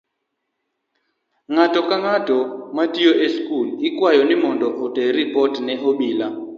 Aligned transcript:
Ng'ato 1.53 1.79
ang'ata 1.95 2.37
matiyo 2.75 3.11
e 3.25 3.27
skul 3.35 3.67
ikwayo 3.87 4.21
ni 4.25 4.35
mondo 4.43 4.67
oter 4.83 5.09
ripot 5.17 5.53
ne 5.65 5.73
obila 5.89 6.27